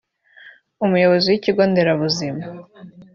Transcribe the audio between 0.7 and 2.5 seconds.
umuyobozi w’iki kigo nderabuzima